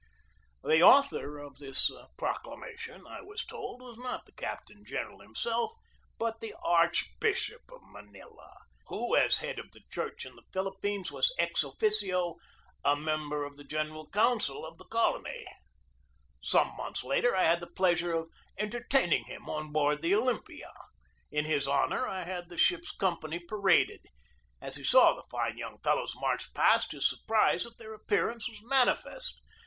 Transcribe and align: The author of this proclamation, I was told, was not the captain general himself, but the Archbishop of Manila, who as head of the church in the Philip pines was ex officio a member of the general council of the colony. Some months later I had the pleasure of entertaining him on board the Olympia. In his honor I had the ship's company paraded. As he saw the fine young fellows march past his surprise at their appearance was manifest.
The 0.63 0.81
author 0.81 1.37
of 1.37 1.59
this 1.59 1.91
proclamation, 2.17 3.05
I 3.05 3.21
was 3.21 3.45
told, 3.45 3.83
was 3.83 3.97
not 3.97 4.25
the 4.25 4.31
captain 4.31 4.83
general 4.83 5.19
himself, 5.19 5.73
but 6.17 6.41
the 6.41 6.55
Archbishop 6.63 7.61
of 7.71 7.81
Manila, 7.83 8.51
who 8.87 9.15
as 9.15 9.37
head 9.37 9.59
of 9.59 9.69
the 9.69 9.81
church 9.91 10.25
in 10.25 10.35
the 10.35 10.41
Philip 10.51 10.81
pines 10.81 11.11
was 11.11 11.31
ex 11.37 11.63
officio 11.63 12.37
a 12.83 12.95
member 12.95 13.45
of 13.45 13.57
the 13.57 13.63
general 13.63 14.09
council 14.09 14.65
of 14.65 14.79
the 14.79 14.85
colony. 14.85 15.45
Some 16.41 16.75
months 16.75 17.03
later 17.03 17.35
I 17.35 17.43
had 17.43 17.59
the 17.59 17.67
pleasure 17.69 18.11
of 18.11 18.31
entertaining 18.57 19.25
him 19.25 19.47
on 19.51 19.71
board 19.71 20.01
the 20.01 20.15
Olympia. 20.15 20.71
In 21.29 21.45
his 21.45 21.67
honor 21.67 22.07
I 22.07 22.23
had 22.23 22.49
the 22.49 22.57
ship's 22.57 22.89
company 22.91 23.37
paraded. 23.37 24.01
As 24.59 24.77
he 24.77 24.83
saw 24.83 25.13
the 25.13 25.27
fine 25.29 25.59
young 25.59 25.77
fellows 25.83 26.15
march 26.17 26.51
past 26.55 26.91
his 26.91 27.07
surprise 27.07 27.67
at 27.67 27.77
their 27.77 27.93
appearance 27.93 28.49
was 28.49 28.63
manifest. 28.63 29.39